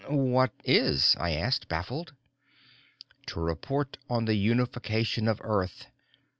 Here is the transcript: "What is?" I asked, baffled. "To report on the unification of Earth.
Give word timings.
"What 0.09 0.51
is?" 0.63 1.15
I 1.19 1.33
asked, 1.33 1.67
baffled. 1.67 2.15
"To 3.27 3.39
report 3.39 3.99
on 4.09 4.25
the 4.25 4.33
unification 4.33 5.27
of 5.27 5.39
Earth. 5.43 5.85